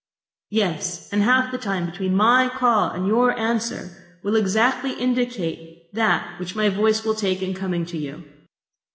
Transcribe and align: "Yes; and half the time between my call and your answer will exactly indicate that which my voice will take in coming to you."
"Yes; 0.49 1.07
and 1.13 1.21
half 1.21 1.51
the 1.51 1.59
time 1.59 1.85
between 1.85 2.15
my 2.15 2.49
call 2.49 2.89
and 2.89 3.05
your 3.05 3.37
answer 3.37 4.17
will 4.23 4.35
exactly 4.35 4.93
indicate 4.93 5.93
that 5.93 6.39
which 6.39 6.55
my 6.55 6.69
voice 6.69 7.05
will 7.05 7.13
take 7.13 7.43
in 7.43 7.53
coming 7.53 7.85
to 7.85 7.99
you." 7.99 8.23